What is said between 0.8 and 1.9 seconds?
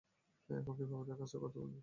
ওদের কাছ থেকে বল পাবি?